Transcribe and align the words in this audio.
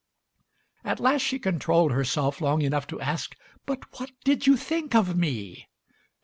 At 0.83 0.99
last 0.99 1.21
she 1.21 1.37
controlled 1.37 1.91
herself 1.91 2.41
long 2.41 2.63
enough 2.63 2.87
to 2.87 2.99
ask: 2.99 3.37
"But 3.67 3.83
what 3.99 4.09
did 4.23 4.47
you 4.47 4.57
think 4.57 4.95
of 4.95 5.15
me?" 5.15 5.67